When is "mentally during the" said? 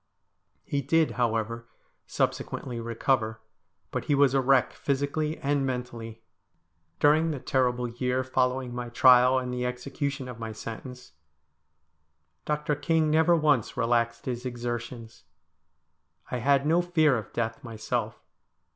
5.63-7.37